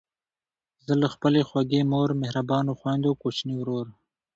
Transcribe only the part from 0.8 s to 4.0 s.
زه له خپلې خوږې مور، مهربانو خویندو، کوچني ورور،